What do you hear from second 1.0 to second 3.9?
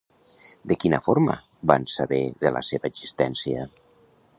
forma van saber de la seva existència?